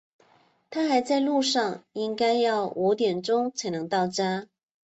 [0.71, 4.47] 他还在路上，应该要五点钟才能到家。